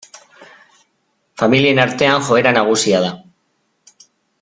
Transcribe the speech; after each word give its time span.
Familien 1.43 1.83
artean 1.85 2.27
joera 2.31 2.55
nagusia 2.59 3.07
da. 3.09 3.15